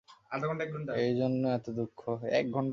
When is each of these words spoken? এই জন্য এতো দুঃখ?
এই 1.01 1.13
জন্য 1.15 1.43
এতো 1.49 1.71
দুঃখ? 1.71 1.99